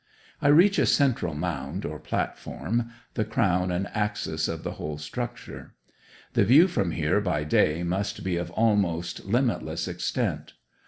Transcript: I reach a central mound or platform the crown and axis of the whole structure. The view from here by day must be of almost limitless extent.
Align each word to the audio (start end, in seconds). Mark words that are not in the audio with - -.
I 0.41 0.47
reach 0.47 0.79
a 0.79 0.87
central 0.87 1.35
mound 1.35 1.85
or 1.85 1.99
platform 1.99 2.89
the 3.13 3.23
crown 3.23 3.69
and 3.69 3.85
axis 3.93 4.47
of 4.47 4.63
the 4.63 4.71
whole 4.71 4.97
structure. 4.97 5.75
The 6.33 6.43
view 6.43 6.67
from 6.67 6.89
here 6.89 7.21
by 7.21 7.43
day 7.43 7.83
must 7.83 8.23
be 8.23 8.35
of 8.35 8.49
almost 8.49 9.25
limitless 9.25 9.87
extent. 9.87 10.53